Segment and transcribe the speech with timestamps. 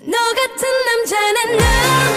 [0.00, 2.15] 너 같은 남자는 나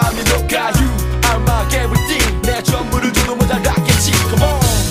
[0.00, 0.88] 마음이 녹아 You
[1.26, 4.87] are my everything 내 전부를 줘도 모자랐겠지 Come on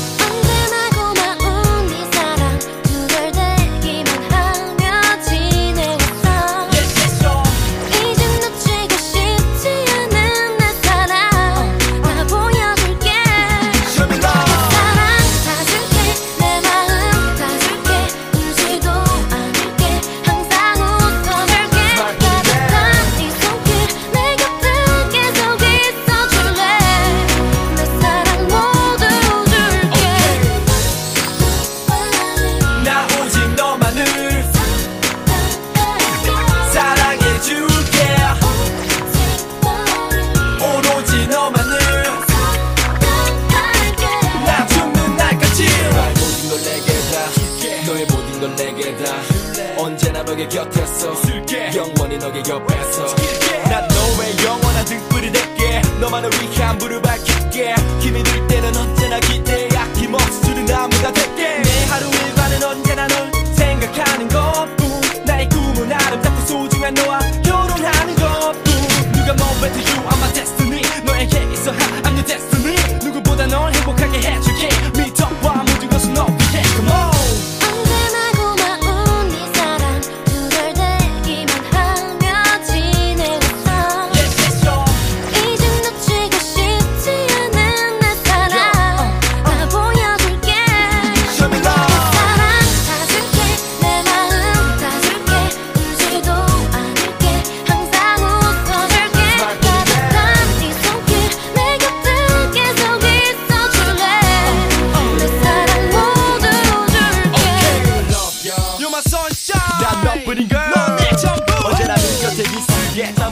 [49.78, 51.72] 언제나 너의 곁에서 있을게.
[51.76, 53.16] 영원히 너의 옆에서
[53.70, 55.82] 난 너의 영원한 등불이 될게.
[56.00, 57.76] 너만을 위한 불을 밝힐게.
[58.00, 61.62] 힘이 들 때는 언제나 기대 아낌없이 주는 나무가 될게.
[61.62, 62.27] 내 하루에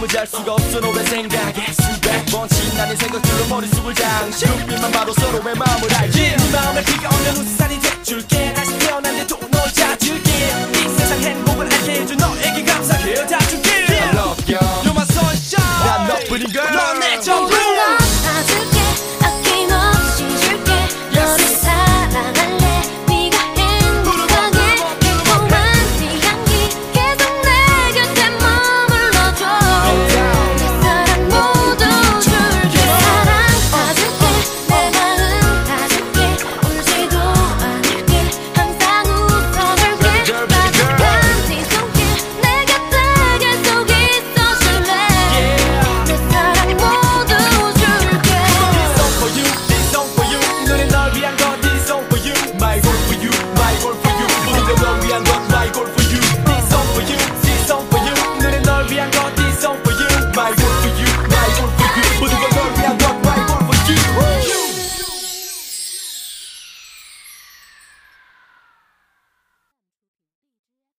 [0.05, 1.65] 전부 잘 수가 없어 너의 생각에.
[1.73, 6.19] 수백 번 지나는 생각들로 머릿속을 장식 눈빛만 봐도 서로의 마음을 알지.
[6.19, 8.53] 네 마음에 비가 오면 우산이 돼줄게.
[8.53, 10.29] 다시 태어난데도 널 찾을게.
[10.73, 14.59] 이 세상 행복을 알게 해준 너에게 감사해 다 줄게 I love you.
[14.83, 15.85] You're my sunshine.
[15.85, 17.64] 난 너뿐인 걸 넌내 전부